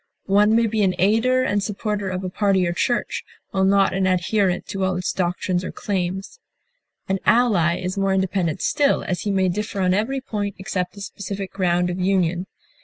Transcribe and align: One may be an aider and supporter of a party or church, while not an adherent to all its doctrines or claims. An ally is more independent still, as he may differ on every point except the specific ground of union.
One 0.25 0.55
may 0.55 0.65
be 0.65 0.81
an 0.81 0.95
aider 0.97 1.43
and 1.43 1.61
supporter 1.61 2.09
of 2.09 2.23
a 2.23 2.29
party 2.31 2.65
or 2.67 2.73
church, 2.73 3.23
while 3.51 3.63
not 3.63 3.93
an 3.93 4.07
adherent 4.07 4.65
to 4.69 4.83
all 4.83 4.95
its 4.95 5.13
doctrines 5.13 5.63
or 5.63 5.71
claims. 5.71 6.39
An 7.07 7.19
ally 7.23 7.77
is 7.77 7.99
more 7.99 8.11
independent 8.15 8.63
still, 8.63 9.03
as 9.03 9.21
he 9.21 9.31
may 9.31 9.47
differ 9.47 9.79
on 9.79 9.93
every 9.93 10.19
point 10.19 10.55
except 10.57 10.95
the 10.95 11.01
specific 11.01 11.51
ground 11.53 11.91
of 11.91 11.99
union. 11.99 12.47